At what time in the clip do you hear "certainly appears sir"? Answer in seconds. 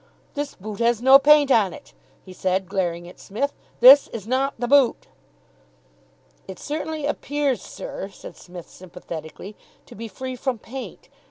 6.57-8.09